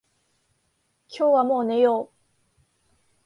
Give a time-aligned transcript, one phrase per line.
[1.15, 2.09] 今日はもう寝よう。